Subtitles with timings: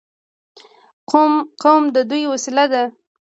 [1.61, 2.83] قوم د دوی وسیله ده.